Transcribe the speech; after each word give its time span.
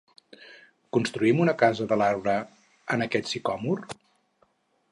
Construïm 0.97 1.41
una 1.43 1.53
casa 1.59 1.85
de 1.91 1.99
l'arbre 2.03 2.35
en 2.97 3.07
aquest 3.09 3.31
sicòmor? 3.35 3.85